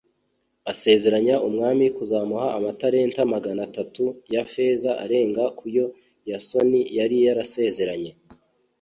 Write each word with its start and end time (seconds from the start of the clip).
asezeranya 0.71 1.35
umwami 1.47 1.85
kuzamuha 1.95 2.47
amatalenta 2.57 3.19
magana 3.33 3.61
atatu 3.69 4.03
ya 4.33 4.43
feza 4.51 4.91
arenga 5.03 5.43
ku 5.57 5.65
yo 5.77 5.85
yasoni 6.29 6.79
yari 6.97 7.17
yarasezeranye 7.25 8.11